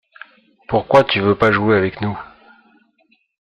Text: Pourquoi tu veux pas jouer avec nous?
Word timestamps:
Pourquoi 0.67 1.03
tu 1.03 1.21
veux 1.21 1.37
pas 1.37 1.51
jouer 1.51 1.77
avec 1.77 2.01
nous? 2.01 2.19